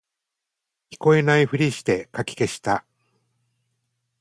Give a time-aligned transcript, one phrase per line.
[0.91, 2.87] 聞こえないふりしてかき消した